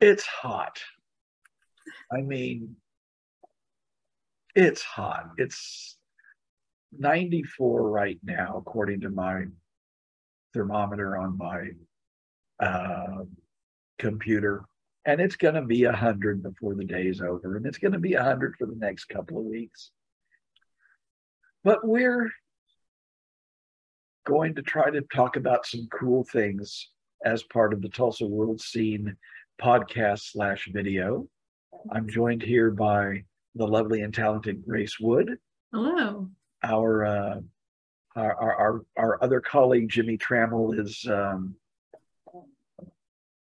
It's 0.00 0.24
hot. 0.24 0.80
I 2.12 2.22
mean, 2.22 2.76
it's 4.54 4.82
hot. 4.82 5.30
It's 5.36 5.96
94 6.98 7.88
right 7.90 8.18
now, 8.22 8.56
according 8.56 9.02
to 9.02 9.10
my 9.10 9.44
thermometer 10.54 11.16
on 11.18 11.36
my 11.36 11.70
uh, 12.64 13.24
computer. 13.98 14.64
And 15.04 15.20
it's 15.20 15.36
going 15.36 15.54
to 15.54 15.62
be 15.62 15.84
100 15.84 16.42
before 16.42 16.74
the 16.74 16.84
day's 16.84 17.20
over. 17.20 17.56
And 17.56 17.66
it's 17.66 17.78
going 17.78 17.92
to 17.92 17.98
be 17.98 18.14
100 18.14 18.56
for 18.58 18.66
the 18.66 18.76
next 18.76 19.04
couple 19.06 19.38
of 19.38 19.44
weeks. 19.44 19.90
But 21.62 21.86
we're 21.86 22.30
going 24.26 24.54
to 24.54 24.62
try 24.62 24.90
to 24.90 25.02
talk 25.14 25.36
about 25.36 25.66
some 25.66 25.88
cool 25.92 26.24
things 26.24 26.88
as 27.24 27.42
part 27.44 27.72
of 27.72 27.82
the 27.82 27.88
Tulsa 27.88 28.26
World 28.26 28.60
Scene 28.60 29.16
podcast 29.60 30.32
slash 30.32 30.68
video. 30.72 31.28
I'm 31.92 32.08
joined 32.08 32.42
here 32.42 32.70
by 32.70 33.24
the 33.54 33.66
lovely 33.66 34.00
and 34.02 34.12
talented 34.12 34.64
Grace 34.66 34.98
Wood. 34.98 35.38
Hello. 35.72 36.28
Our 36.62 37.04
uh, 37.04 37.40
our, 38.16 38.54
our 38.54 38.84
our 38.96 39.22
other 39.22 39.40
colleague 39.40 39.88
Jimmy 39.88 40.18
Trammell 40.18 40.78
is 40.78 41.06
um, 41.08 41.54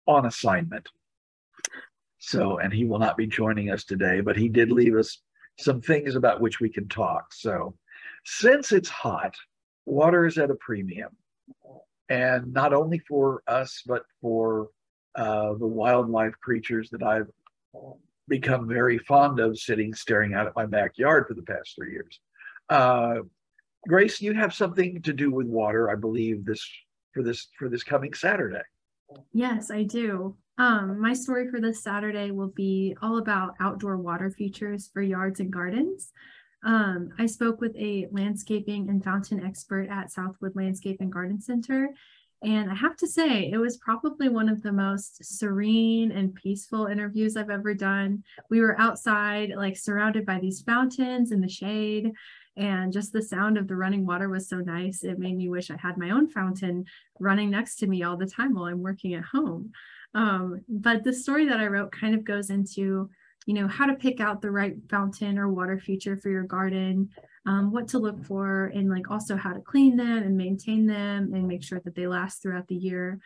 on 0.05 0.26
assignment, 0.26 0.88
so 2.20 2.58
and 2.59 2.72
he 2.73 2.86
will 2.86 3.00
not 3.00 3.17
be 3.17 3.28
joining 3.28 3.70
us 3.70 3.84
today. 3.84 4.22
But 4.22 4.38
he 4.38 4.50
did 4.50 4.72
leave 4.72 4.95
us 4.95 5.20
some 5.59 5.81
things 5.81 6.16
about 6.16 6.41
which 6.41 6.59
we 6.59 6.70
can 6.70 6.88
talk. 6.88 7.34
So, 7.34 7.75
since 8.25 8.72
it's 8.72 8.89
hot, 8.89 9.36
water 9.86 10.25
is 10.25 10.38
at 10.38 10.52
a 10.52 10.55
premium, 10.55 11.16
and 12.08 12.53
not 12.53 12.73
only 12.73 13.00
for 13.00 13.44
us, 13.48 13.84
but 13.86 14.03
for 14.22 14.70
uh, 15.16 15.54
the 15.54 15.68
wildlife 15.68 16.34
creatures 16.42 16.90
that 16.92 17.04
I've 17.04 17.28
become 18.28 18.68
very 18.68 18.98
fond 19.00 19.40
of 19.40 19.58
sitting 19.60 19.94
staring 19.94 20.34
out 20.34 20.48
at 20.48 20.56
my 20.56 20.66
backyard 20.66 21.26
for 21.28 21.34
the 21.34 21.42
past 21.42 21.76
three 21.76 21.92
years. 21.92 22.20
Uh, 22.70 23.16
Grace, 23.88 24.22
you 24.22 24.34
have 24.34 24.53
something 24.53 25.02
to 25.02 25.14
do 25.14 25.31
with 25.31 25.48
water, 25.48 25.90
I 25.90 25.95
believe, 25.95 26.45
this 26.45 26.66
for 27.14 27.23
this 27.23 27.48
for 27.58 27.68
this 27.68 27.84
coming 27.84 28.14
Saturday. 28.14 28.62
Yes, 29.34 29.72
I 29.72 29.84
do. 29.84 30.38
Um, 30.58 31.00
my 31.00 31.14
story 31.14 31.50
for 31.50 31.59
this 31.59 31.84
Saturday 31.84 32.31
will 32.31 32.53
be 32.56 32.96
all 33.02 33.18
about 33.18 33.56
outdoor 33.59 33.98
water 33.98 34.30
features 34.30 34.90
for 34.94 35.02
yards 35.02 35.40
and 35.40 35.52
gardens. 35.52 36.12
Um, 36.64 37.09
I 37.18 37.25
spoke 37.25 37.59
with 37.59 37.75
a 37.75 38.08
landscaping 38.12 38.90
and 38.90 39.03
fountain 39.03 39.44
expert 39.44 39.90
at 39.90 40.12
Southwood 40.12 40.56
Landscape 40.56 40.98
and 41.00 41.12
Garden 41.12 41.42
Center, 41.42 41.90
and 42.44 42.72
I 42.72 42.75
have 42.75 42.97
to 42.97 43.08
say, 43.08 43.52
it 43.52 43.58
was 43.58 43.78
probably 43.78 44.28
one 44.28 44.50
of 44.50 44.64
the 44.64 44.72
most 44.72 45.23
serene 45.23 46.11
and 46.11 46.34
peaceful 46.34 46.88
interviews 46.88 47.38
I've 47.38 47.52
ever 47.52 47.73
done. 47.73 48.23
We 48.50 48.61
were 48.61 48.80
outside, 48.80 49.53
like 49.56 49.78
surrounded 49.78 50.25
by 50.25 50.39
these 50.39 50.62
fountains 50.62 51.31
in 51.31 51.39
the 51.39 51.50
shade, 51.50 52.12
and 52.58 52.92
just 52.92 53.14
the 53.14 53.22
sound 53.22 53.58
of 53.58 53.67
the 53.67 53.75
running 53.75 54.06
water 54.06 54.28
was 54.28 54.50
so 54.50 54.58
nice. 54.58 55.03
It 55.03 55.19
made 55.19 55.38
me 55.38 55.50
wish 55.50 55.69
I 55.69 55.78
had 55.78 55.97
my 55.97 56.09
own 56.09 56.28
fountain 56.28 56.86
running 57.19 57.52
next 57.52 57.75
to 57.78 57.88
me 57.88 58.03
all 58.03 58.17
the 58.17 58.25
time 58.25 58.56
while 58.56 58.66
I'm 58.66 58.81
working 58.81 59.14
at 59.14 59.23
home. 59.23 59.72
Um, 60.14 60.62
but 60.67 61.03
the 61.03 61.14
story 61.14 61.45
that 61.47 61.59
I 61.59 61.67
wrote 61.67 61.92
kind 61.92 62.16
of 62.16 62.25
goes 62.25 62.50
into 62.50 63.09
you 63.45 63.53
know 63.53 63.67
how 63.67 63.86
to 63.86 63.95
pick 63.95 64.20
out 64.20 64.42
the 64.42 64.52
right 64.52 64.75
fountain 64.89 65.38
or 65.38 65.50
water 65.50 65.80
feature 65.80 66.16
for 66.16 66.30
your 66.30 66.44
garden 66.44 67.09
um, 67.45 67.72
what 67.72 67.88
to 67.89 68.00
look 68.00 68.23
for 68.23 68.67
and 68.67 68.89
like 68.89 69.09
also 69.09 69.36
how 69.36 69.52
to 69.52 69.61
clean 69.61 69.97
them 69.97 70.17
and 70.17 70.38
maintain 70.38 70.86
them 70.86 71.34
and 71.34 71.47
make 71.47 71.64
sure 71.64 71.81
that 71.84 71.95
they 71.95 72.08
last 72.08 72.42
throughout 72.42 72.67
the 72.67 72.75
year 72.75 73.19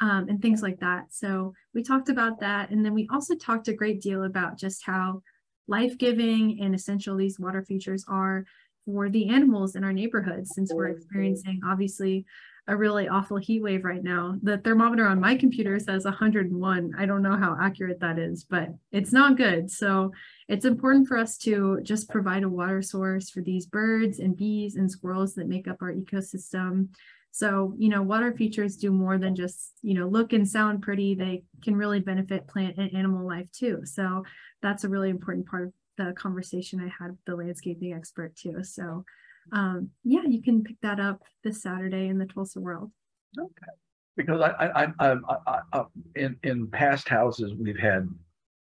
um, 0.00 0.26
and 0.28 0.40
things 0.40 0.62
like 0.62 0.80
that. 0.80 1.06
So 1.10 1.54
we 1.74 1.82
talked 1.82 2.08
about 2.08 2.40
that 2.40 2.70
and 2.70 2.84
then 2.84 2.94
we 2.94 3.08
also 3.12 3.34
talked 3.34 3.68
a 3.68 3.74
great 3.74 4.00
deal 4.00 4.24
about 4.24 4.58
just 4.58 4.84
how 4.84 5.22
life-giving 5.66 6.60
and 6.62 6.74
essential 6.74 7.16
these 7.16 7.38
water 7.38 7.62
features 7.62 8.04
are 8.08 8.44
for 8.86 9.10
the 9.10 9.28
animals 9.28 9.76
in 9.76 9.84
our 9.84 9.92
neighborhoods 9.92 10.54
since 10.54 10.72
we're 10.72 10.88
experiencing 10.88 11.60
obviously 11.66 12.24
a 12.68 12.76
really 12.76 13.08
awful 13.08 13.38
heat 13.38 13.62
wave 13.62 13.84
right 13.84 14.04
now. 14.04 14.36
The 14.42 14.58
thermometer 14.58 15.06
on 15.06 15.20
my 15.20 15.36
computer 15.36 15.78
says 15.78 16.04
101. 16.04 16.92
I 16.98 17.06
don't 17.06 17.22
know 17.22 17.36
how 17.36 17.56
accurate 17.58 17.98
that 18.00 18.18
is, 18.18 18.44
but 18.44 18.68
it's 18.92 19.12
not 19.12 19.38
good. 19.38 19.70
So 19.70 20.12
it's 20.48 20.66
important 20.66 21.08
for 21.08 21.16
us 21.16 21.38
to 21.38 21.80
just 21.82 22.10
provide 22.10 22.42
a 22.42 22.48
water 22.48 22.82
source 22.82 23.30
for 23.30 23.40
these 23.40 23.64
birds 23.64 24.18
and 24.18 24.36
bees 24.36 24.76
and 24.76 24.90
squirrels 24.90 25.34
that 25.34 25.48
make 25.48 25.66
up 25.66 25.78
our 25.80 25.92
ecosystem. 25.92 26.88
So, 27.30 27.74
you 27.78 27.88
know, 27.88 28.02
water 28.02 28.34
features 28.34 28.76
do 28.76 28.90
more 28.90 29.16
than 29.16 29.34
just, 29.34 29.72
you 29.80 29.94
know, 29.94 30.06
look 30.06 30.34
and 30.34 30.46
sound 30.46 30.82
pretty. 30.82 31.14
They 31.14 31.44
can 31.62 31.74
really 31.74 32.00
benefit 32.00 32.48
plant 32.48 32.76
and 32.76 32.94
animal 32.94 33.26
life 33.26 33.50
too. 33.50 33.80
So 33.84 34.24
that's 34.60 34.84
a 34.84 34.88
really 34.90 35.08
important 35.08 35.46
part 35.46 35.68
of 35.68 35.72
the 35.96 36.12
conversation 36.12 36.80
I 36.80 36.92
had 37.02 37.12
with 37.12 37.24
the 37.24 37.36
landscaping 37.36 37.94
expert 37.94 38.36
too. 38.36 38.62
So 38.62 39.04
um, 39.52 39.90
yeah, 40.04 40.22
you 40.28 40.42
can 40.42 40.62
pick 40.62 40.76
that 40.82 41.00
up 41.00 41.22
this 41.44 41.62
Saturday 41.62 42.08
in 42.08 42.18
the 42.18 42.26
Tulsa 42.26 42.60
World. 42.60 42.90
Okay. 43.38 43.72
Because 44.16 44.40
I, 44.40 44.50
I, 44.50 44.86
I, 44.98 45.16
I, 45.46 45.58
I 45.72 45.84
in 46.16 46.36
in 46.42 46.66
past 46.68 47.08
houses 47.08 47.54
we've 47.54 47.78
had 47.78 48.08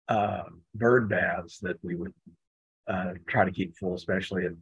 uh, 0.08 0.44
bird 0.76 1.09
baths 1.09 1.58
that 1.59 1.78
we 1.84 1.96
would 1.96 2.14
uh, 2.88 3.14
try 3.28 3.46
to 3.46 3.52
keep 3.52 3.76
full, 3.78 3.96
especially 3.96 4.46
in 4.46 4.58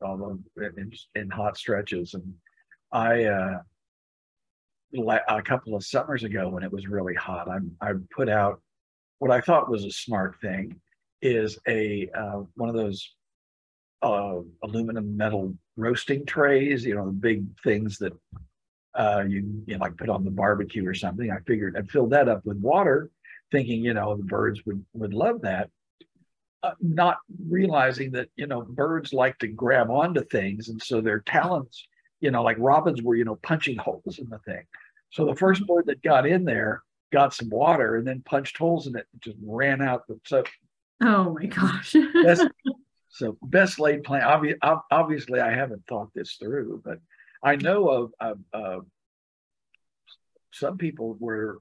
although 0.00 0.38
in, 0.56 0.92
in 1.14 1.30
hot 1.30 1.56
stretches. 1.56 2.14
And 2.14 2.34
I 2.92 3.24
uh, 3.24 3.58
a 5.28 5.42
couple 5.42 5.74
of 5.74 5.84
summers 5.84 6.24
ago 6.24 6.48
when 6.48 6.62
it 6.62 6.72
was 6.72 6.86
really 6.86 7.14
hot, 7.14 7.48
I 7.48 7.58
I 7.86 7.92
put 8.14 8.28
out 8.28 8.60
what 9.18 9.30
I 9.30 9.40
thought 9.40 9.70
was 9.70 9.84
a 9.84 9.90
smart 9.90 10.36
thing 10.40 10.80
is 11.20 11.58
a 11.68 12.08
uh, 12.16 12.42
one 12.54 12.68
of 12.68 12.74
those 12.74 13.14
uh, 14.02 14.40
aluminum 14.62 15.16
metal 15.16 15.54
roasting 15.76 16.26
trays, 16.26 16.84
you 16.84 16.94
know, 16.94 17.06
the 17.06 17.12
big 17.12 17.44
things 17.62 17.98
that 17.98 18.12
uh, 18.94 19.24
you, 19.26 19.62
you 19.66 19.78
know, 19.78 19.84
like 19.84 19.96
put 19.96 20.08
on 20.08 20.24
the 20.24 20.30
barbecue 20.30 20.86
or 20.86 20.94
something. 20.94 21.30
I 21.30 21.38
figured 21.46 21.76
I'd 21.76 21.90
fill 21.90 22.08
that 22.08 22.28
up 22.28 22.44
with 22.44 22.58
water, 22.58 23.10
thinking, 23.50 23.84
you 23.84 23.94
know, 23.94 24.16
the 24.16 24.24
birds 24.24 24.64
would, 24.66 24.84
would 24.94 25.14
love 25.14 25.42
that. 25.42 25.70
Uh, 26.62 26.72
not 26.80 27.18
realizing 27.48 28.12
that, 28.12 28.28
you 28.36 28.46
know, 28.46 28.62
birds 28.62 29.12
like 29.12 29.36
to 29.38 29.48
grab 29.48 29.90
onto 29.90 30.22
things. 30.24 30.68
And 30.68 30.80
so 30.80 31.00
their 31.00 31.20
talons, 31.20 31.88
you 32.20 32.30
know, 32.30 32.42
like 32.42 32.56
robins 32.60 33.02
were, 33.02 33.16
you 33.16 33.24
know, 33.24 33.36
punching 33.42 33.78
holes 33.78 34.18
in 34.18 34.28
the 34.28 34.38
thing. 34.38 34.62
So 35.10 35.26
the 35.26 35.34
first 35.34 35.66
bird 35.66 35.86
that 35.86 36.02
got 36.02 36.26
in 36.26 36.44
there 36.44 36.82
got 37.12 37.34
some 37.34 37.50
water 37.50 37.96
and 37.96 38.06
then 38.06 38.22
punched 38.24 38.56
holes 38.58 38.86
in 38.86 38.96
it 38.96 39.06
and 39.12 39.22
just 39.22 39.36
ran 39.44 39.82
out. 39.82 40.06
The, 40.06 40.20
So, 40.24 40.44
oh 41.02 41.34
my 41.34 41.46
gosh. 41.46 41.94
So 43.12 43.36
best 43.42 43.78
laid 43.78 44.04
plan. 44.04 44.22
Obvi- 44.22 44.80
obviously, 44.90 45.38
I 45.38 45.54
haven't 45.54 45.86
thought 45.86 46.08
this 46.14 46.36
through, 46.40 46.80
but 46.82 46.98
I 47.42 47.56
know 47.56 47.88
of, 47.88 48.12
of, 48.20 48.38
of 48.54 48.86
some 50.50 50.78
people 50.78 51.16
where 51.18 51.56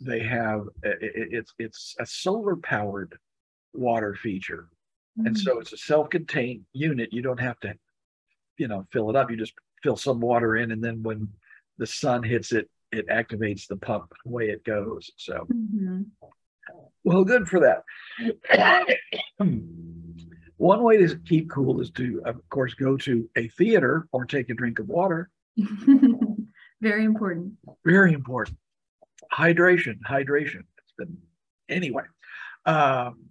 they 0.00 0.20
have 0.20 0.66
it, 0.82 0.98
it's 1.00 1.52
it's 1.58 1.96
a 1.98 2.06
solar 2.06 2.54
powered 2.56 3.18
water 3.72 4.14
feature, 4.14 4.68
mm-hmm. 5.18 5.26
and 5.26 5.38
so 5.38 5.58
it's 5.58 5.72
a 5.72 5.76
self 5.76 6.08
contained 6.08 6.64
unit. 6.72 7.12
You 7.12 7.22
don't 7.22 7.40
have 7.40 7.58
to, 7.60 7.74
you 8.56 8.68
know, 8.68 8.86
fill 8.92 9.10
it 9.10 9.16
up. 9.16 9.28
You 9.28 9.36
just 9.36 9.54
fill 9.82 9.96
some 9.96 10.20
water 10.20 10.56
in, 10.56 10.70
and 10.70 10.84
then 10.84 11.02
when 11.02 11.28
the 11.78 11.86
sun 11.86 12.22
hits 12.22 12.52
it, 12.52 12.70
it 12.92 13.08
activates 13.08 13.66
the 13.66 13.76
pump. 13.76 14.12
Away 14.24 14.50
it 14.50 14.62
goes. 14.62 15.10
So, 15.16 15.48
mm-hmm. 15.52 16.02
well, 17.02 17.24
good 17.24 17.48
for 17.48 17.60
that. 17.60 18.96
One 20.58 20.82
way 20.82 20.96
to 20.98 21.16
keep 21.18 21.50
cool 21.50 21.80
is 21.80 21.90
to, 21.92 22.22
of 22.24 22.36
course, 22.48 22.74
go 22.74 22.96
to 22.98 23.28
a 23.36 23.48
theater 23.48 24.08
or 24.12 24.24
take 24.24 24.48
a 24.48 24.54
drink 24.54 24.78
of 24.78 24.88
water. 24.88 25.30
Very 26.80 27.04
important. 27.04 27.54
Very 27.84 28.12
important. 28.12 28.56
Hydration, 29.32 29.98
hydration. 30.08 30.62
It's 30.78 30.92
been 30.96 31.18
anyway. 31.68 32.04
Um, 32.64 33.26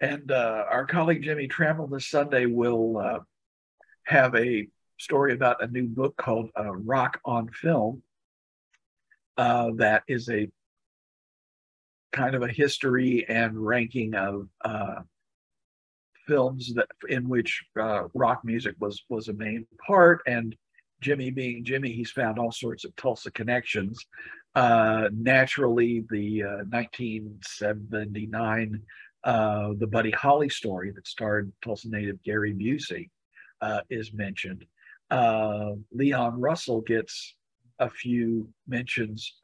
and 0.00 0.30
uh, 0.30 0.64
our 0.70 0.86
colleague 0.86 1.22
Jimmy 1.22 1.48
Trammell 1.48 1.90
this 1.90 2.08
Sunday 2.08 2.46
will 2.46 2.98
uh, 2.98 3.18
have 4.04 4.34
a 4.34 4.66
story 4.98 5.32
about 5.32 5.62
a 5.62 5.66
new 5.66 5.86
book 5.86 6.16
called 6.16 6.50
uh, 6.58 6.74
Rock 6.74 7.20
on 7.24 7.48
Film. 7.48 8.02
Uh, 9.36 9.70
that 9.76 10.02
is 10.08 10.28
a 10.28 10.48
kind 12.12 12.34
of 12.34 12.42
a 12.42 12.48
history 12.48 13.26
and 13.28 13.58
ranking 13.58 14.14
of 14.14 14.48
uh, 14.64 15.00
films 16.26 16.74
that 16.74 16.88
in 17.08 17.28
which 17.28 17.64
uh, 17.80 18.02
rock 18.14 18.40
music 18.44 18.74
was 18.80 19.04
was 19.08 19.28
a 19.28 19.32
main 19.34 19.64
part 19.86 20.20
and 20.26 20.56
jimmy 21.00 21.30
being 21.30 21.64
jimmy 21.64 21.92
he's 21.92 22.10
found 22.10 22.38
all 22.38 22.52
sorts 22.52 22.84
of 22.84 22.94
tulsa 22.96 23.30
connections. 23.30 24.04
Uh, 24.54 25.08
naturally 25.12 26.04
the 26.10 26.42
uh, 26.44 26.62
1979 26.70 28.80
uh, 29.24 29.68
the 29.78 29.86
buddy 29.86 30.10
holly 30.12 30.48
story 30.48 30.90
that 30.92 31.06
starred 31.06 31.52
tulsa 31.62 31.88
native 31.88 32.22
gary 32.22 32.54
busey 32.54 33.10
uh, 33.60 33.80
is 33.90 34.12
mentioned. 34.12 34.64
Uh, 35.10 35.72
leon 35.92 36.40
russell 36.40 36.80
gets 36.82 37.34
a 37.80 37.90
few 37.90 38.48
mentions 38.68 39.34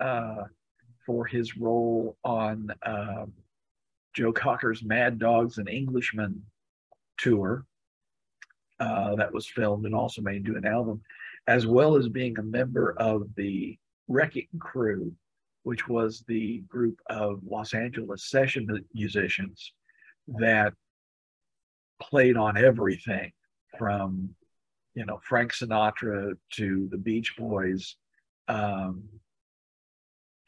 for 1.11 1.27
his 1.27 1.57
role 1.57 2.17
on 2.25 2.73
uh, 2.85 3.27
Joe 4.15 4.33
Cocker's 4.33 4.83
Mad 4.83 5.19
Dogs 5.19 5.59
and 5.59 5.69
Englishmen 5.69 6.43
tour 7.21 7.65
uh, 8.81 9.15
that 9.17 9.33
was 9.33 9.47
filmed 9.47 9.85
and 9.85 9.95
also 9.95 10.23
made 10.23 10.37
into 10.37 10.57
an 10.57 10.67
album, 10.67 11.03
as 11.47 11.67
well 11.67 11.97
as 11.97 12.09
being 12.09 12.39
a 12.39 12.43
member 12.43 12.95
of 12.99 13.29
the 13.37 13.79
Wrecking 14.09 14.49
Crew, 14.59 15.13
which 15.63 15.87
was 15.89 16.25
the 16.27 16.59
group 16.69 16.99
of 17.09 17.41
Los 17.45 17.75
Angeles 17.75 18.31
session 18.31 18.67
musicians 18.95 19.73
that 20.27 20.73
played 22.01 22.37
on 22.37 22.57
everything 22.57 23.31
from 23.79 24.31
you 24.95 25.05
know 25.05 25.21
Frank 25.23 25.53
Sinatra 25.53 26.33
to 26.55 26.89
the 26.91 26.97
Beach 26.97 27.35
Boys, 27.37 27.97
um, 28.49 29.05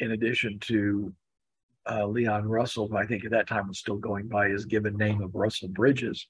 in 0.00 0.12
addition 0.12 0.58
to 0.60 1.12
uh, 1.88 2.06
Leon 2.06 2.48
Russell, 2.48 2.88
who 2.88 2.96
I 2.96 3.06
think 3.06 3.24
at 3.24 3.30
that 3.32 3.46
time 3.46 3.68
was 3.68 3.78
still 3.78 3.96
going 3.96 4.28
by 4.28 4.48
his 4.48 4.64
given 4.64 4.96
name 4.96 5.20
of 5.22 5.34
Russell 5.34 5.68
Bridges. 5.68 6.26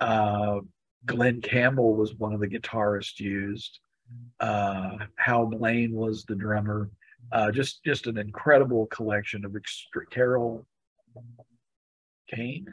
Uh, 0.00 0.60
Glen 1.04 1.40
Campbell 1.40 1.94
was 1.94 2.14
one 2.14 2.32
of 2.32 2.40
the 2.40 2.48
guitarists 2.48 3.20
used. 3.20 3.80
Uh, 4.40 4.98
Hal 5.16 5.46
Blaine 5.46 5.92
was 5.92 6.24
the 6.24 6.34
drummer. 6.34 6.90
Uh, 7.32 7.50
just 7.50 7.82
just 7.84 8.06
an 8.06 8.18
incredible 8.18 8.86
collection 8.86 9.44
of 9.44 9.56
extra. 9.56 10.06
Carol 10.06 10.66
Kaye 12.32 12.64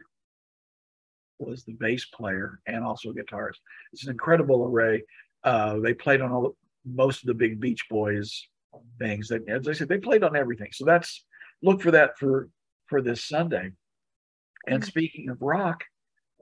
was 1.39 1.63
the 1.63 1.73
bass 1.73 2.05
player 2.05 2.59
and 2.67 2.83
also 2.83 3.13
guitarist. 3.13 3.57
It's 3.91 4.05
an 4.05 4.11
incredible 4.11 4.65
array. 4.65 5.03
Uh, 5.43 5.79
they 5.79 5.93
played 5.93 6.21
on 6.21 6.31
all 6.31 6.55
most 6.85 7.23
of 7.23 7.27
the 7.27 7.33
big 7.33 7.59
Beach 7.59 7.85
Boys 7.89 8.47
things. 8.99 9.27
That, 9.29 9.47
as 9.47 9.67
I 9.67 9.73
said, 9.73 9.89
they 9.89 9.97
played 9.97 10.23
on 10.23 10.35
everything. 10.35 10.69
So 10.71 10.85
that's 10.85 11.25
look 11.61 11.81
for 11.81 11.91
that 11.91 12.17
for 12.17 12.49
for 12.87 13.01
this 13.01 13.25
Sunday. 13.25 13.71
And 14.67 14.81
mm-hmm. 14.81 14.87
speaking 14.87 15.29
of 15.29 15.41
rock, 15.41 15.83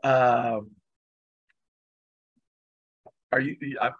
um, 0.03 0.71
are 3.31 3.39
you? 3.39 3.55
I, 3.79 3.91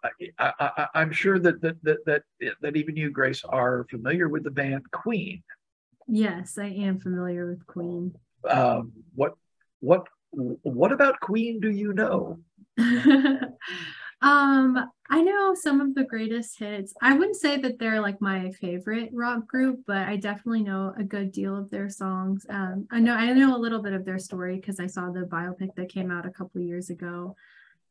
am 0.95 1.11
sure 1.11 1.39
that, 1.39 1.61
that 1.61 1.81
that 1.83 1.97
that 2.05 2.23
that 2.61 2.75
even 2.75 2.97
you, 2.97 3.09
Grace, 3.09 3.43
are 3.45 3.85
familiar 3.89 4.27
with 4.27 4.43
the 4.43 4.51
band 4.51 4.89
Queen. 4.91 5.41
Yes, 6.07 6.57
I 6.57 6.65
am 6.65 6.99
familiar 6.99 7.47
with 7.47 7.65
Queen. 7.65 8.13
Um, 8.49 8.91
what 9.15 9.35
what 9.79 10.07
what 10.31 10.91
about 10.91 11.19
Queen 11.21 11.59
do 11.59 11.69
you 11.69 11.93
know? 11.93 12.39
um, 14.21 14.91
I 15.09 15.21
know 15.21 15.55
some 15.55 15.81
of 15.81 15.95
the 15.95 16.03
greatest 16.03 16.59
hits. 16.59 16.93
I 17.01 17.13
wouldn't 17.13 17.35
say 17.35 17.57
that 17.57 17.79
they're 17.79 17.99
like 17.99 18.21
my 18.21 18.51
favorite 18.51 19.09
rock 19.11 19.47
group, 19.47 19.79
but 19.87 20.07
I 20.07 20.15
definitely 20.15 20.63
know 20.63 20.93
a 20.97 21.03
good 21.03 21.31
deal 21.31 21.57
of 21.57 21.69
their 21.71 21.89
songs. 21.89 22.45
Um, 22.49 22.87
I 22.91 22.99
know 22.99 23.15
I 23.15 23.33
know 23.33 23.55
a 23.55 23.59
little 23.59 23.81
bit 23.81 23.93
of 23.93 24.05
their 24.05 24.19
story 24.19 24.57
because 24.57 24.79
I 24.79 24.87
saw 24.87 25.09
the 25.09 25.21
biopic 25.21 25.75
that 25.75 25.89
came 25.89 26.11
out 26.11 26.27
a 26.27 26.31
couple 26.31 26.61
years 26.61 26.89
ago. 26.89 27.35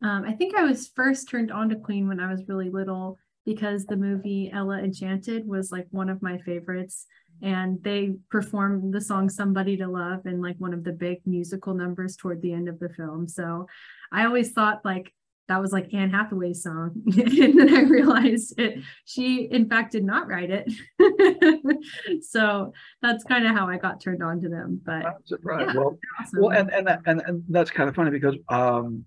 Um, 0.03 0.25
I 0.25 0.33
think 0.33 0.57
I 0.57 0.63
was 0.63 0.89
first 0.89 1.29
turned 1.29 1.51
on 1.51 1.69
to 1.71 1.77
Queen 1.77 2.09
when 2.09 2.21
I 2.21 2.31
was 2.31 2.49
really 2.49 2.71
little 2.71 3.19
because 3.45 3.85
the 3.85 3.97
movie 3.97 4.51
Ella 4.53 4.79
Enchanted 4.79 5.47
was 5.47 5.73
like 5.73 5.89
one 5.91 6.09
of 6.09 6.23
my 6.23 6.39
favorites 6.39 7.07
and 7.43 7.83
they 7.83 8.15
performed 8.31 8.93
the 8.93 9.01
song 9.01 9.29
somebody 9.29 9.77
to 9.77 9.87
love 9.87 10.27
in 10.27 10.41
like 10.41 10.57
one 10.59 10.75
of 10.75 10.85
the 10.85 10.93
big 10.93 11.19
musical 11.27 11.75
numbers 11.75 12.17
toward 12.17 12.41
the 12.43 12.53
end 12.53 12.69
of 12.69 12.79
the 12.81 12.89
film 12.91 13.27
so 13.27 13.67
i 14.13 14.25
always 14.25 14.53
thought 14.53 14.85
like 14.85 15.15
that 15.51 15.61
was 15.61 15.73
like 15.73 15.93
anne 15.93 16.11
hathaway's 16.11 16.63
song 16.63 16.93
and 17.17 17.59
then 17.59 17.75
i 17.75 17.83
realized 17.83 18.59
it 18.59 18.79
she 19.05 19.43
in 19.51 19.69
fact 19.69 19.93
did 19.93 20.05
not 20.05 20.29
write 20.29 20.51
it 20.51 22.23
so 22.23 22.73
that's 23.03 23.25
kind 23.25 23.47
of 23.47 23.53
how 23.55 23.67
i 23.67 23.77
got 23.77 24.01
turned 24.01 24.23
on 24.23 24.41
to 24.41 24.49
them 24.49 24.81
but 24.85 25.05
right 25.43 25.67
yeah, 25.67 25.75
well 25.75 25.99
awesome. 26.21 26.41
well 26.41 26.51
and, 26.57 26.73
and 26.73 26.89
and 27.07 27.23
and 27.27 27.45
that's 27.49 27.71
kind 27.71 27.89
of 27.89 27.95
funny 27.95 28.11
because 28.11 28.37
um 28.49 29.05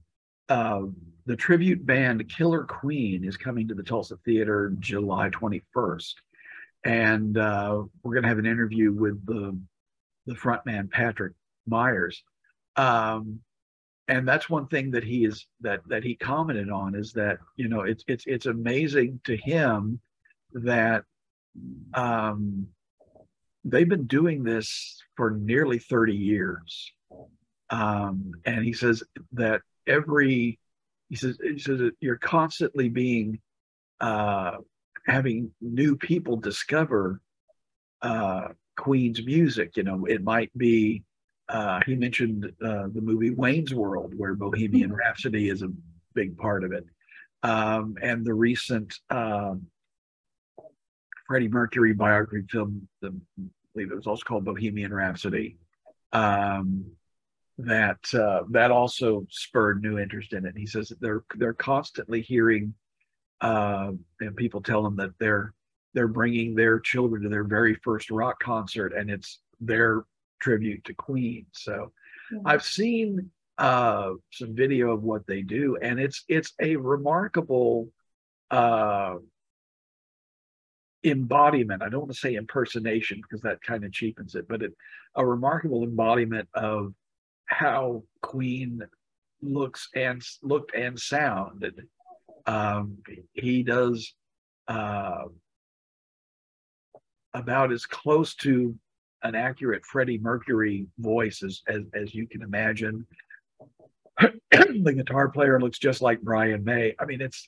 uh 0.49 0.81
the 1.25 1.35
tribute 1.35 1.85
band 1.85 2.27
killer 2.29 2.63
queen 2.63 3.23
is 3.23 3.37
coming 3.37 3.67
to 3.67 3.73
the 3.73 3.83
tulsa 3.83 4.17
theater 4.25 4.73
july 4.79 5.29
21st 5.29 6.13
and 6.85 7.37
uh, 7.37 7.81
we're 8.03 8.13
going 8.13 8.23
to 8.23 8.29
have 8.29 8.39
an 8.39 8.45
interview 8.45 8.91
with 8.91 9.25
the 9.25 9.57
the 10.25 10.35
front 10.35 10.65
man 10.65 10.89
Patrick 10.91 11.33
Myers. 11.67 12.23
Um, 12.75 13.39
and 14.07 14.27
that's 14.27 14.49
one 14.49 14.67
thing 14.67 14.91
that 14.91 15.03
he 15.03 15.25
is 15.25 15.45
that 15.61 15.81
that 15.87 16.03
he 16.03 16.15
commented 16.15 16.69
on 16.69 16.95
is 16.95 17.13
that 17.13 17.37
you 17.55 17.67
know 17.67 17.81
it's 17.81 18.03
it's 18.07 18.25
it's 18.27 18.45
amazing 18.45 19.19
to 19.23 19.37
him 19.37 19.99
that 20.53 21.03
um, 21.93 22.67
they've 23.63 23.89
been 23.89 24.07
doing 24.07 24.43
this 24.43 25.01
for 25.15 25.31
nearly 25.31 25.79
30 25.79 26.13
years 26.13 26.91
um, 27.69 28.31
and 28.45 28.63
he 28.63 28.73
says 28.73 29.03
that 29.33 29.61
every 29.87 30.59
he 31.09 31.15
says 31.15 31.37
he 31.41 31.59
says 31.59 31.79
you're 31.99 32.17
constantly 32.17 32.89
being 32.89 33.39
uh, 34.01 34.57
having 35.05 35.51
new 35.61 35.95
people 35.95 36.37
discover 36.37 37.21
uh, 38.01 38.49
Queen's 38.75 39.23
music. 39.25 39.77
You 39.77 39.83
know, 39.83 40.05
it 40.05 40.23
might 40.23 40.55
be, 40.57 41.03
uh, 41.53 41.79
he 41.85 41.95
mentioned 41.95 42.51
uh, 42.61 42.87
the 42.93 43.01
movie 43.01 43.29
Wayne's 43.29 43.73
World, 43.73 44.13
where 44.17 44.33
Bohemian 44.33 44.89
mm-hmm. 44.89 44.97
Rhapsody 44.97 45.49
is 45.49 45.61
a 45.61 45.71
big 46.13 46.37
part 46.37 46.63
of 46.63 46.71
it. 46.71 46.85
Um, 47.43 47.95
and 48.01 48.25
the 48.25 48.33
recent 48.33 48.93
um, 49.09 49.67
Freddie 51.27 51.47
Mercury 51.47 51.93
biography 51.93 52.45
film, 52.49 52.87
the, 53.01 53.09
I 53.39 53.43
believe 53.73 53.91
it 53.91 53.95
was 53.95 54.07
also 54.07 54.23
called 54.23 54.45
Bohemian 54.45 54.93
Rhapsody. 54.93 55.57
Um, 56.11 56.85
that 57.59 57.99
uh, 58.15 58.43
that 58.49 58.71
also 58.71 59.27
spurred 59.29 59.83
new 59.83 59.99
interest 59.99 60.33
in 60.33 60.45
it. 60.45 60.57
He 60.57 60.65
says 60.65 60.89
that 60.89 60.99
they're 60.99 61.23
they're 61.35 61.53
constantly 61.53 62.21
hearing 62.21 62.73
uh, 63.41 63.91
and 64.21 64.35
people 64.35 64.61
tell 64.61 64.81
them 64.81 64.95
that 64.95 65.11
they're 65.19 65.53
they're 65.93 66.07
bringing 66.07 66.55
their 66.55 66.79
children 66.79 67.21
to 67.21 67.29
their 67.29 67.43
very 67.43 67.75
first 67.75 68.09
rock 68.09 68.41
concert, 68.41 68.93
and 68.93 69.11
it's 69.11 69.39
their 69.59 70.05
tribute 70.43 70.83
to 70.85 70.93
Queen. 70.93 71.45
So 71.51 71.91
yeah. 72.31 72.39
I've 72.45 72.63
seen 72.63 73.31
uh, 73.57 74.11
some 74.31 74.55
video 74.55 74.91
of 74.91 75.03
what 75.03 75.25
they 75.27 75.41
do, 75.41 75.77
and 75.81 75.99
it's 75.99 76.23
it's 76.27 76.53
a 76.61 76.75
remarkable 76.75 77.89
uh, 78.51 79.15
embodiment. 81.03 81.81
I 81.81 81.89
don't 81.89 82.01
want 82.01 82.13
to 82.13 82.17
say 82.17 82.35
impersonation 82.35 83.21
because 83.21 83.41
that 83.41 83.61
kind 83.61 83.83
of 83.83 83.91
cheapens 83.91 84.35
it, 84.35 84.47
but 84.47 84.61
it, 84.61 84.73
a 85.15 85.25
remarkable 85.25 85.83
embodiment 85.83 86.49
of 86.53 86.93
how 87.45 88.03
Queen 88.21 88.81
looks 89.41 89.89
and 89.95 90.21
looked 90.41 90.73
and 90.75 90.99
sounded 90.99 91.87
um, 92.45 92.97
he 93.33 93.63
does 93.63 94.13
uh, 94.67 95.23
about 97.33 97.71
as 97.71 97.85
close 97.85 98.35
to 98.35 98.75
an 99.23 99.35
accurate 99.35 99.85
Freddie 99.85 100.17
Mercury 100.17 100.87
voice 100.99 101.41
as, 101.43 101.61
as, 101.67 101.83
as 101.93 102.13
you 102.13 102.27
can 102.27 102.41
imagine. 102.41 103.05
the 104.19 104.93
guitar 104.95 105.29
player 105.29 105.59
looks 105.59 105.79
just 105.79 106.01
like 106.01 106.21
Brian 106.21 106.63
May. 106.63 106.93
I 106.99 107.05
mean, 107.05 107.21
it's 107.21 107.47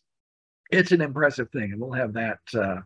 it's 0.72 0.92
an 0.92 1.02
impressive 1.02 1.50
thing, 1.52 1.74
and 1.74 1.80
we'll 1.80 1.92
have 1.92 2.14
that 2.14 2.40
uh, 2.56 2.82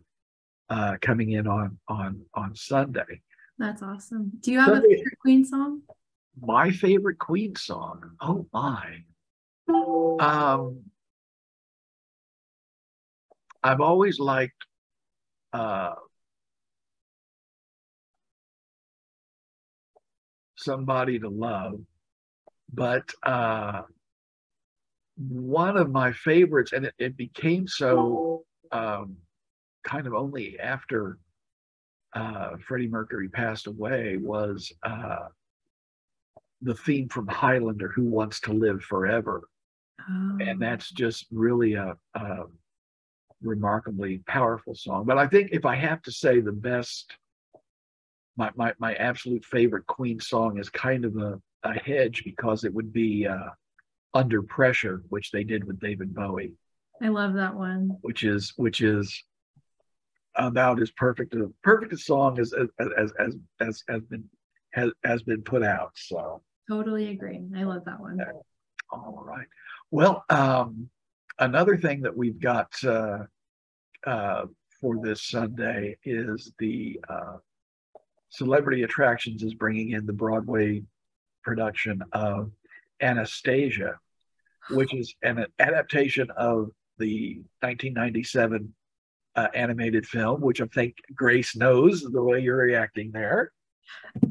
uh, 0.69 0.97
coming 1.01 1.31
in 1.31 1.47
on 1.47 1.77
on 1.87 2.21
on 2.33 2.55
Sunday. 2.55 3.21
That's 3.57 3.81
awesome. 3.81 4.31
Do 4.39 4.51
you 4.51 4.59
have 4.59 4.69
Sunday, 4.69 4.93
a 4.93 4.97
favorite 4.97 5.19
Queen 5.21 5.45
song? 5.45 5.81
My 6.41 6.71
favorite 6.71 7.19
Queen 7.19 7.55
song. 7.55 8.11
Oh 8.21 8.47
my. 8.51 9.03
Um, 10.19 10.79
I've 13.61 13.81
always 13.81 14.19
liked 14.19 14.65
uh, 15.53 15.93
somebody 20.59 21.19
to 21.19 21.29
love, 21.29 21.79
but 22.73 23.09
uh, 23.23 23.81
one 25.17 25.77
of 25.77 25.91
my 25.91 26.11
favorites, 26.11 26.71
and 26.73 26.85
it, 26.85 26.93
it 26.97 27.17
became 27.17 27.67
so 27.67 28.43
um, 28.71 29.17
kind 29.83 30.07
of 30.07 30.13
only 30.13 30.59
after 30.59 31.17
uh, 32.13 32.51
Freddie 32.67 32.87
Mercury 32.87 33.29
passed 33.29 33.67
away, 33.67 34.17
was 34.17 34.71
uh, 34.83 35.27
the 36.61 36.75
theme 36.75 37.09
from 37.09 37.27
Highlander, 37.27 37.89
"Who 37.89 38.05
Wants 38.05 38.39
to 38.41 38.53
Live 38.53 38.81
Forever," 38.83 39.43
oh. 40.01 40.37
and 40.39 40.61
that's 40.61 40.91
just 40.91 41.27
really 41.31 41.73
a, 41.73 41.95
a 42.15 42.43
remarkably 43.41 44.19
powerful 44.27 44.75
song. 44.75 45.05
But 45.05 45.17
I 45.17 45.27
think 45.27 45.49
if 45.51 45.65
I 45.65 45.75
have 45.75 46.01
to 46.03 46.11
say 46.11 46.39
the 46.39 46.51
best, 46.51 47.13
my 48.39 48.49
my, 48.55 48.73
my 48.79 48.95
absolute 48.95 49.45
favorite 49.45 49.85
Queen 49.85 50.19
song 50.19 50.57
is 50.57 50.69
kind 50.69 51.05
of 51.05 51.17
a, 51.17 51.39
a 51.63 51.73
hedge 51.73 52.23
because 52.23 52.63
it 52.63 52.73
would 52.73 52.91
be 52.91 53.27
uh, 53.27 53.49
Under 54.15 54.41
Pressure, 54.41 55.03
which 55.09 55.29
they 55.31 55.43
did 55.43 55.65
with 55.65 55.79
David 55.79 56.15
Bowie. 56.15 56.53
I 57.01 57.09
love 57.09 57.33
that 57.33 57.53
one. 57.53 57.97
Which 58.01 58.23
is 58.23 58.53
which 58.55 58.81
is 58.81 59.23
about 60.35 60.81
as 60.81 60.89
perfect 60.91 61.33
a 61.35 61.51
perfect 61.63 61.93
a 61.93 61.97
song 61.97 62.39
as 62.39 62.53
as 62.53 62.69
as 62.97 63.11
as 63.19 63.35
as 63.59 63.83
has 63.89 64.01
been 64.03 64.23
has 64.71 64.91
has 65.03 65.21
been 65.21 65.43
put 65.43 65.61
out. 65.61 65.91
So 65.95 66.41
Totally 66.69 67.09
agree. 67.09 67.41
I 67.57 67.63
love 67.63 67.83
that 67.85 67.99
one. 67.99 68.19
all 68.91 69.23
right. 69.25 69.47
Well, 69.91 70.23
um, 70.29 70.89
another 71.39 71.77
thing 71.77 72.01
that 72.01 72.15
we've 72.15 72.39
got 72.39 72.71
uh, 72.85 73.23
uh, 74.05 74.45
for 74.79 74.97
this 75.01 75.23
Sunday 75.23 75.97
is 76.05 76.53
the 76.59 76.99
uh, 77.09 77.37
Celebrity 78.29 78.83
Attractions 78.83 79.43
is 79.43 79.53
bringing 79.53 79.91
in 79.91 80.05
the 80.05 80.13
Broadway 80.13 80.83
production 81.43 82.03
of 82.11 82.51
Anastasia, 83.01 83.97
which 84.69 84.93
is 84.93 85.13
an 85.23 85.45
adaptation 85.59 86.29
of 86.37 86.69
the 86.99 87.35
1997 87.61 88.73
uh, 89.35 89.47
animated 89.53 90.05
film, 90.05 90.41
which 90.41 90.61
I 90.61 90.65
think 90.65 90.95
Grace 91.15 91.55
knows 91.55 92.01
the 92.01 92.21
way 92.21 92.39
you're 92.39 92.57
reacting 92.57 93.11
there. 93.11 93.51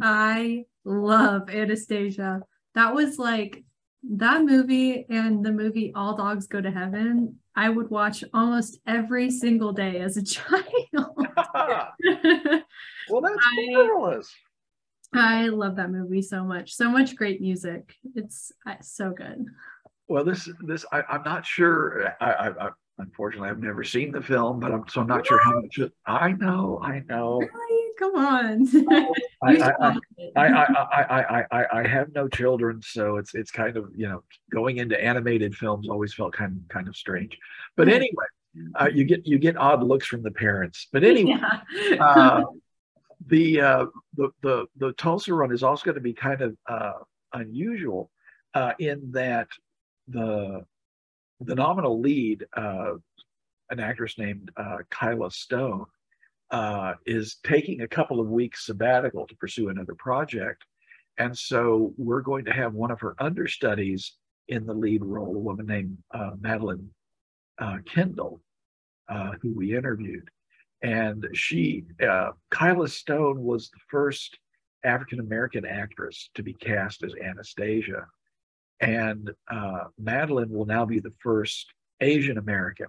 I 0.01 0.65
love 0.85 1.51
Anastasia. 1.51 2.43
That 2.75 2.95
was 2.95 3.19
like 3.19 3.65
that 4.11 4.43
movie 4.45 5.07
and 5.09 5.45
the 5.45 5.53
movie 5.53 5.93
All 5.95 6.17
Dogs 6.17 6.47
Go 6.47 6.61
to 6.61 6.71
Heaven. 6.71 7.37
I 7.57 7.69
would 7.69 7.91
watch 7.91 8.23
almost 8.33 8.79
every 8.87 9.31
single 9.31 9.73
day 9.73 9.99
as 9.99 10.17
a 10.17 10.23
child. 10.25 10.65
well, 13.11 13.23
that's 13.23 13.37
I, 13.37 13.67
marvelous. 13.71 14.33
I 15.15 15.47
love 15.47 15.77
that 15.77 15.91
movie 15.91 16.23
so 16.23 16.45
much. 16.45 16.75
So 16.75 16.91
much 16.91 17.17
great 17.17 17.41
music. 17.41 17.95
It's 18.15 18.53
uh, 18.67 18.75
so 18.81 19.11
good. 19.11 19.47
Well, 20.09 20.25
this 20.25 20.49
this 20.63 20.85
I, 20.93 21.03
am 21.09 21.23
not 21.23 21.45
sure. 21.47 22.15
I, 22.21 22.33
I, 22.33 22.67
I, 22.67 22.71
unfortunately 22.99 23.49
I've 23.49 23.61
never 23.61 23.85
seen 23.85 24.11
the 24.13 24.23
film, 24.23 24.61
but 24.61 24.73
I'm 24.73 24.85
so 24.89 25.01
I'm 25.03 25.07
not 25.07 25.27
sure 25.27 25.41
how 25.45 25.61
much. 25.61 25.79
It, 25.79 25.93
I 26.07 26.33
know, 26.33 26.81
I 26.83 27.03
know. 27.09 27.41
Really? 27.41 27.93
Come 27.99 28.15
on. 28.15 28.69
I, 29.43 29.73
I, 29.73 29.97
I, 30.37 31.13
I, 31.13 31.45
I, 31.51 31.67
I 31.81 31.87
have 31.87 32.13
no 32.15 32.29
children, 32.29 32.81
so 32.83 33.17
it's 33.17 33.35
it's 33.35 33.51
kind 33.51 33.77
of 33.77 33.91
you 33.95 34.09
know 34.09 34.23
going 34.53 34.79
into 34.79 35.03
animated 35.03 35.55
films 35.55 35.89
always 35.89 36.15
felt 36.15 36.33
kind 36.33 36.57
of 36.57 36.69
kind 36.69 36.89
of 36.89 36.97
strange. 36.97 37.37
But 37.77 37.89
anyway, 37.89 38.27
uh, 38.75 38.89
you 38.93 39.05
get 39.05 39.27
you 39.27 39.39
get 39.39 39.57
odd 39.57 39.83
looks 39.83 40.07
from 40.07 40.23
the 40.23 40.31
parents. 40.31 40.89
But 40.93 41.05
anyway, 41.05 41.39
yeah. 41.75 42.05
uh, 42.05 42.45
the, 43.29 43.61
uh, 43.61 43.87
the 44.17 44.31
the 44.43 44.67
the 44.77 44.93
Tulsa 44.95 45.35
run 45.35 45.53
is 45.53 45.63
also 45.63 45.85
going 45.85 45.95
to 45.97 46.01
be 46.01 46.15
kind 46.15 46.41
of 46.41 46.57
uh, 46.69 46.93
unusual 47.35 48.11
uh, 48.55 48.73
in 48.79 49.11
that 49.13 49.49
the 50.09 50.65
the 51.41 51.55
nominal 51.55 52.01
lead, 52.01 52.47
uh, 52.57 52.95
an 53.71 53.81
actress 53.81 54.19
named 54.19 54.51
uh, 54.57 54.79
Kyla 54.91 55.31
Stone, 55.31 55.85
is 57.07 57.37
taking 57.45 57.83
a 57.83 57.89
couple 57.89 58.19
of 58.19 58.29
weeks 58.29 58.67
sabbatical 58.67 59.27
to 59.27 59.37
pursue 59.37 59.69
another 59.69 59.95
project. 59.95 60.65
And 61.19 61.37
so 61.37 61.93
we're 61.97 62.23
going 62.23 62.45
to 62.47 62.53
have 62.53 62.75
one 62.75 62.91
of 62.91 63.01
her 63.01 63.15
understudies 63.19 64.15
in 64.49 64.65
the 64.65 64.75
lead 64.75 65.05
role, 65.05 65.37
a 65.37 65.39
woman 65.39 65.67
named 65.67 65.99
Madeline 66.41 66.91
Kendall, 67.87 68.41
who 69.43 69.53
we 69.55 69.77
interviewed. 69.77 70.29
And 70.83 71.27
she, 71.35 71.85
uh, 72.07 72.31
Kyla 72.51 72.89
Stone, 72.89 73.43
was 73.43 73.71
the 73.71 73.81
first 73.91 74.39
African 74.85 75.21
American 75.21 75.65
actress 75.65 76.31
to 76.35 76.43
be 76.43 76.55
cast 76.55 77.03
as 77.03 77.15
Anastasia. 77.23 78.07
And 78.81 79.31
uh, 79.51 79.85
Madeline 79.99 80.51
will 80.51 80.67
now 80.67 80.85
be 80.85 81.01
the 81.01 81.15
first 81.21 81.73
Asian 82.01 82.39
American 82.39 82.87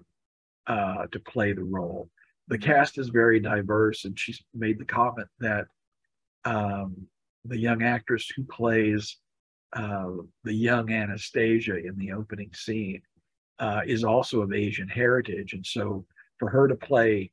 to 0.68 1.20
play 1.26 1.52
the 1.52 1.64
role. 1.64 2.10
The 2.48 2.58
cast 2.58 2.98
is 2.98 3.10
very 3.10 3.40
diverse, 3.40 4.06
and 4.06 4.18
she's 4.20 4.44
made 4.54 4.80
the 4.80 4.86
comment 4.86 5.28
that 5.40 5.66
um, 6.46 7.08
the 7.46 7.58
young 7.58 7.84
actress 7.84 8.32
who 8.36 8.44
plays 8.44 9.18
uh, 9.74 10.10
the 10.44 10.54
young 10.54 10.92
Anastasia 10.92 11.78
in 11.78 11.96
the 11.98 12.12
opening 12.12 12.52
scene 12.54 13.02
uh, 13.60 13.82
is 13.86 14.04
also 14.04 14.42
of 14.42 14.52
Asian 14.52 14.88
heritage, 14.88 15.54
and 15.54 15.66
so 15.66 16.06
for 16.40 16.50
her 16.50 16.68
to 16.68 16.76
play 16.76 17.32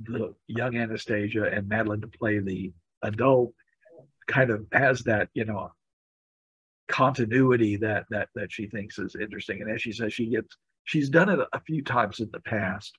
the 0.00 0.34
young 0.46 0.76
Anastasia 0.76 1.44
and 1.44 1.68
Madeline 1.68 2.00
to 2.00 2.08
play 2.08 2.38
the 2.38 2.72
adult 3.02 3.54
kind 4.26 4.50
of 4.50 4.66
has 4.72 5.02
that 5.02 5.28
you 5.34 5.44
know 5.44 5.70
continuity 6.88 7.76
that 7.76 8.06
that 8.10 8.28
that 8.34 8.52
she 8.52 8.66
thinks 8.66 8.98
is 8.98 9.16
interesting. 9.16 9.62
And 9.62 9.70
as 9.70 9.82
she 9.82 9.92
says 9.92 10.12
she 10.12 10.26
gets 10.26 10.56
she's 10.84 11.08
done 11.08 11.28
it 11.28 11.38
a 11.52 11.60
few 11.60 11.82
times 11.82 12.20
in 12.20 12.30
the 12.32 12.40
past 12.40 12.96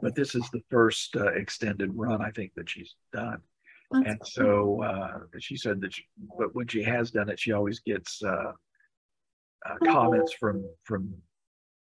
but 0.00 0.14
this 0.14 0.34
is 0.34 0.48
the 0.50 0.62
first 0.70 1.16
uh, 1.16 1.28
extended 1.32 1.90
run 1.94 2.20
I 2.20 2.30
think 2.30 2.52
that 2.56 2.68
she's 2.68 2.94
done. 3.12 3.38
That's 3.90 4.06
and 4.06 4.20
so 4.24 4.82
uh, 4.82 5.18
she 5.38 5.56
said 5.56 5.80
that, 5.82 5.94
she, 5.94 6.04
but 6.38 6.54
when 6.54 6.66
she 6.66 6.82
has 6.82 7.10
done 7.10 7.28
it, 7.28 7.38
she 7.38 7.52
always 7.52 7.80
gets 7.80 8.22
uh, 8.22 8.52
uh, 9.66 9.76
comments 9.84 10.32
from 10.38 10.64
from 10.82 11.14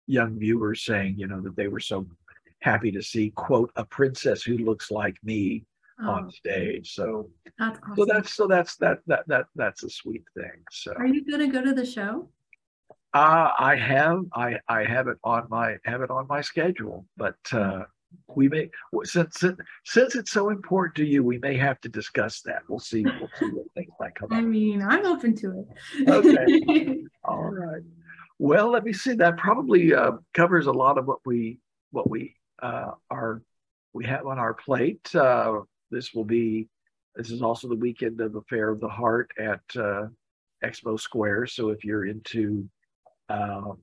young 0.07 0.39
viewers 0.39 0.85
saying, 0.85 1.15
you 1.17 1.29
know, 1.29 1.41
that 1.43 1.57
they 1.57 1.69
were 1.69 1.81
so 1.81 2.07
happy 2.63 2.91
to 2.93 3.03
see 3.03 3.31
quote 3.31 3.71
a 3.77 3.85
princess 3.85 4.43
who 4.43 4.57
looks 4.59 4.91
like 4.91 5.17
me 5.23 5.65
oh. 6.03 6.11
on 6.11 6.31
stage. 6.31 6.95
So 6.95 7.29
that's 7.59 7.79
awesome. 7.83 7.97
so 7.97 8.05
that's 8.05 8.35
so 8.35 8.47
that's 8.47 8.77
that 8.77 8.99
that 9.07 9.25
that 9.27 9.47
that's 9.55 9.83
a 9.83 9.91
sweet 9.91 10.25
thing. 10.35 10.63
So 10.71 10.93
are 10.97 11.07
you 11.07 11.25
gonna 11.31 11.49
go 11.49 11.63
to 11.63 11.75
the 11.75 11.85
show? 11.85 12.29
Uh, 13.15 13.51
I 13.59 13.77
have 13.77 14.25
I 14.33 14.59
I 14.69 14.85
have 14.85 15.09
it 15.09 15.19
on 15.25 15.47
my 15.51 15.77
have 15.85 16.01
it 16.03 16.11
on 16.11 16.27
my 16.29 16.41
schedule, 16.41 17.05
but 17.17 17.37
uh, 17.53 17.83
we 18.35 18.49
may 18.49 18.71
since 19.03 19.45
since 19.85 20.15
it's 20.15 20.31
so 20.31 20.51
important 20.51 20.95
to 20.97 21.05
you, 21.05 21.23
we 21.23 21.39
may 21.39 21.57
have 21.57 21.81
to 21.83 21.89
discuss 21.89 22.41
that. 22.43 22.63
We'll 22.69 22.79
see. 22.79 23.05
We'll 23.05 23.31
see 23.39 23.51
what 23.51 23.67
things 23.75 23.93
might 24.01 24.15
come. 24.15 24.33
I 24.33 24.39
up. 24.39 24.45
mean, 24.45 24.83
I'm 24.83 25.05
open 25.05 25.35
to 25.37 25.61
it. 25.61 26.09
okay. 26.09 27.03
All 27.25 27.51
right. 27.51 27.83
Well, 28.39 28.71
let 28.71 28.85
me 28.85 28.93
see. 28.93 29.15
That 29.15 29.37
probably 29.37 29.95
uh, 29.95 30.13
covers 30.33 30.67
a 30.67 30.73
lot 30.73 30.97
of 30.97 31.07
what 31.07 31.19
we 31.27 31.59
what 31.91 32.09
we 32.09 32.35
uh, 32.63 32.93
are 33.11 33.43
we 33.93 34.07
have 34.07 34.27
on 34.27 34.39
our 34.39 34.55
plate. 34.55 35.15
Uh, 35.15 35.61
this 35.91 36.15
will 36.15 36.25
be. 36.25 36.69
This 37.15 37.31
is 37.31 37.43
also 37.43 37.69
the 37.69 37.77
weekend 37.77 38.21
of 38.23 38.33
the 38.33 38.39
Affair 38.39 38.71
of 38.71 38.81
the 38.81 38.89
Heart 38.89 39.33
at 39.39 39.61
uh, 39.77 40.07
Expo 40.65 40.99
Square. 40.99 41.47
So 41.47 41.69
if 41.69 41.85
you're 41.85 42.07
into 42.07 42.67
um, 43.29 43.77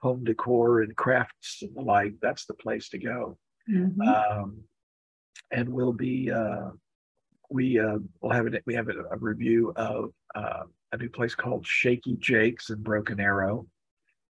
home 0.00 0.22
decor 0.22 0.82
and 0.82 0.94
crafts 0.94 1.62
and 1.62 1.74
the 1.74 1.80
like, 1.80 2.14
that's 2.22 2.46
the 2.46 2.54
place 2.54 2.88
to 2.90 2.98
go. 2.98 3.36
Mm-hmm. 3.68 4.00
Um, 4.02 4.58
and 5.50 5.68
we'll 5.68 5.92
be 5.92 6.30
uh, 6.30 6.70
we 7.50 7.80
uh, 7.80 7.98
will 8.20 8.30
have 8.30 8.46
it. 8.46 8.62
We 8.64 8.74
have 8.74 8.88
a, 8.88 9.04
a 9.10 9.16
review 9.16 9.72
of 9.74 10.10
uh, 10.34 10.64
a 10.92 10.96
new 10.96 11.08
place 11.08 11.34
called 11.34 11.66
Shaky 11.66 12.16
Jake's 12.18 12.70
in 12.70 12.82
Broken 12.82 13.18
Arrow. 13.18 13.66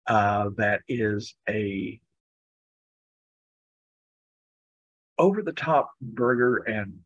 Uh, 0.07 0.49
that 0.57 0.81
is 0.87 1.35
a 1.49 1.99
over 5.21 5.43
the 5.43 5.53
top 5.53 5.91
burger 6.01 6.57
and 6.63 6.97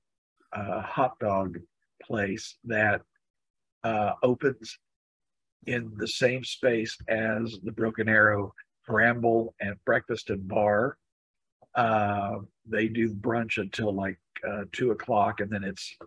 uh, 0.53 0.81
hot 0.81 1.19
dog 1.19 1.59
place 2.01 2.55
that 2.63 3.01
uh, 3.83 4.13
opens 4.23 4.79
in 5.67 5.91
the 5.97 6.07
same 6.07 6.43
space 6.43 6.97
as 7.09 7.59
the 7.63 7.73
Broken 7.73 8.07
Arrow 8.07 8.53
Bramble 8.87 9.53
and 9.59 9.75
Breakfast 9.85 10.29
and 10.29 10.47
Bar. 10.47 10.97
Uh, 11.75 12.37
they 12.65 12.87
do 12.87 13.13
brunch 13.13 13.57
until 13.57 13.93
like 13.93 14.17
uh, 14.47 14.63
two 14.71 14.91
o'clock, 14.91 15.41
and 15.41 15.51
then 15.51 15.65
it's 15.65 15.97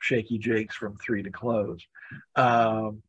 Shaky 0.00 0.38
Jake's 0.38 0.76
from 0.76 0.96
three 0.98 1.24
to 1.24 1.30
close. 1.30 1.84
Um, 2.36 3.02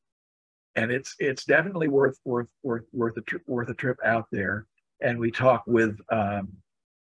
and 0.76 0.92
it's 0.92 1.16
it's 1.20 1.46
definitely 1.46 1.90
worth 1.90 2.18
worth 2.26 2.48
worth 2.64 2.86
worth 2.92 3.18
a 3.18 3.22
tri- 3.22 3.40
worth 3.46 3.70
a 3.70 3.76
trip 3.76 3.98
out 4.04 4.26
there. 4.32 4.66
And 5.00 5.20
we 5.20 5.30
talk 5.30 5.64
with 5.68 5.96
um, 6.12 6.54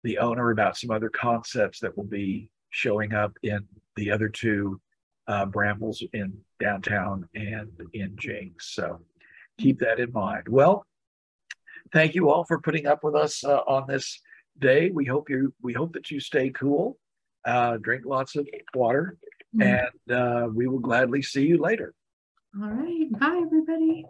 the 0.03 0.19
owner 0.19 0.51
about 0.51 0.77
some 0.77 0.91
other 0.91 1.09
concepts 1.09 1.81
that 1.81 1.97
will 1.97 2.05
be 2.05 2.51
showing 2.71 3.15
up 3.15 3.33
in 3.43 3.67
the 3.97 4.11
other 4.11 4.29
two 4.29 4.81
uh, 5.29 5.47
brambles 5.47 6.03
in 6.13 6.37
downtown 6.61 7.29
and 7.35 7.71
in 7.93 8.17
Jenks. 8.17 8.75
So 8.75 9.01
keep 9.59 9.79
that 9.81 10.01
in 10.01 10.13
mind. 10.13 10.49
Well, 10.49 10.87
thank 11.93 12.15
you 12.15 12.31
all 12.31 12.45
for 12.45 12.61
putting 12.61 12.87
up 12.87 13.05
with 13.05 13.15
us 13.15 13.45
uh, 13.45 13.61
on 13.67 13.87
this 13.87 14.21
day. 14.59 14.91
We 14.91 15.05
hope 15.05 15.31
you 15.31 15.55
we 15.63 15.73
hope 15.73 15.93
that 15.93 16.11
you 16.11 16.21
stay 16.21 16.51
cool, 16.51 16.99
uh, 17.45 17.77
drink 17.77 18.05
lots 18.05 18.37
of 18.37 18.49
water, 18.75 19.19
mm-hmm. 19.55 19.63
and 19.63 20.17
uh, 20.17 20.49
we 20.53 20.67
will 20.67 20.81
gladly 20.81 21.23
see 21.23 21.47
you 21.47 21.59
later. 21.59 21.95
All 22.61 22.69
right. 22.69 23.11
Bye, 23.13 23.43
everybody. 23.45 24.05